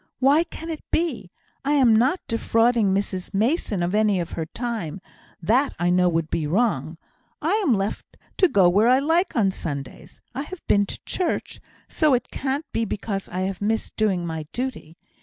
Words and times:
Why 0.17 0.45
can 0.45 0.71
it 0.71 0.81
be? 0.89 1.29
I 1.63 1.73
am 1.73 1.95
not 1.95 2.21
defrauding 2.27 2.91
Mrs 2.91 3.35
Mason 3.35 3.83
of 3.83 3.93
any 3.93 4.19
of 4.19 4.31
her 4.31 4.47
time; 4.47 4.99
that 5.43 5.75
I 5.77 5.91
know 5.91 6.09
would 6.09 6.31
be 6.31 6.47
wrong; 6.47 6.97
I 7.39 7.51
am 7.63 7.75
left 7.75 8.17
to 8.37 8.47
go 8.47 8.67
where 8.67 8.87
I 8.87 8.97
like 8.97 9.35
on 9.35 9.51
Sundays. 9.51 10.19
I 10.33 10.41
have 10.41 10.65
been 10.67 10.87
to 10.87 10.99
church, 11.05 11.61
so 11.87 12.15
it 12.15 12.31
can't 12.31 12.65
be 12.71 12.83
because 12.83 13.29
I 13.29 13.41
have 13.41 13.61
missed 13.61 13.95
doing 13.95 14.25
my 14.25 14.47
duty. 14.53 14.97